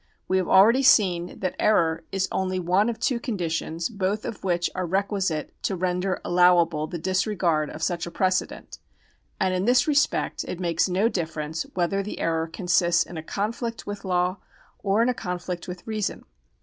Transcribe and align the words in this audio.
We 0.27 0.37
have 0.37 0.47
already 0.47 0.81
seen 0.81 1.37
that 1.41 1.55
error 1.59 2.03
is 2.11 2.27
only 2.31 2.57
one 2.59 2.89
of 2.89 2.97
two 2.99 3.19
conditions, 3.19 3.87
both 3.87 4.25
of 4.25 4.43
which 4.43 4.67
are 4.73 4.87
requisite 4.87 5.53
to 5.61 5.75
render 5.75 6.19
allow 6.25 6.59
able 6.59 6.87
the 6.87 6.97
disregard 6.97 7.69
of 7.69 7.83
such 7.83 8.07
a 8.07 8.09
precedent, 8.09 8.79
and 9.39 9.53
in 9.53 9.65
this 9.65 9.87
respect 9.87 10.43
it 10.47 10.59
makes 10.59 10.89
no 10.89 11.07
difference 11.07 11.67
whether 11.75 12.01
the 12.01 12.17
error 12.17 12.47
consists 12.47 13.03
in 13.03 13.15
a 13.15 13.21
conflict 13.21 13.85
with 13.85 14.03
law 14.03 14.37
or 14.79 15.03
in 15.03 15.07
a 15.09 15.13
conflict 15.13 15.67
with 15.67 15.85
reason. 15.85 16.23